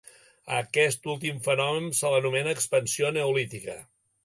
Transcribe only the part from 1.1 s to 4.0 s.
últim fenomen se l'anomena expansió neolítica.